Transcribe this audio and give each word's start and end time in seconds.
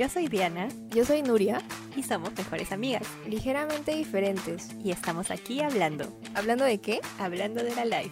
Yo 0.00 0.08
soy 0.08 0.28
Diana 0.28 0.66
Yo 0.94 1.04
soy 1.04 1.20
Nuria, 1.20 1.60
y 1.94 2.02
somos 2.02 2.32
mejores 2.34 2.72
amigas. 2.72 3.02
ligeramente 3.26 3.94
diferentes. 3.94 4.70
Y 4.82 4.92
estamos 4.92 5.30
aquí 5.30 5.60
hablando, 5.60 6.18
¿Hablando 6.34 6.64
de 6.64 6.78
qué? 6.78 7.00
hablando 7.18 7.62
de 7.62 7.74
la 7.74 7.84
life. 7.84 8.10